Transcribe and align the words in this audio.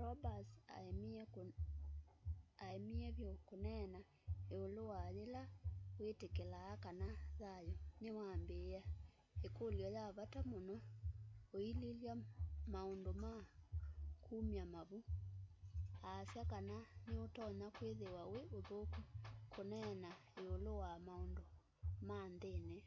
roberts 0.00 0.56
aemie 2.66 3.10
vyu 3.16 3.32
kuneena 3.48 3.98
iulu 4.54 4.82
wa 4.92 5.02
yila 5.16 5.42
witikilaa 6.00 6.72
kana 6.84 7.06
thayu 7.38 7.72
niwambiia 8.02 8.82
ikulyo 9.46 9.88
ya 9.96 10.04
vata 10.18 10.40
muno 10.50 10.76
uililya 11.56 12.14
maundu 12.72 13.12
ma 13.22 13.32
kumya 14.24 14.64
mavu 14.74 14.98
aasya 16.12 16.42
kana 16.52 16.76
ni 17.06 17.12
utonya 17.26 17.68
kwithiwa 17.76 18.22
wi 18.32 18.42
uthuku 18.58 19.00
kuneena 19.52 20.10
iulu 20.42 20.72
wa 20.82 20.92
maundu 21.06 21.42
ma 22.08 22.18
nthini 22.34 22.78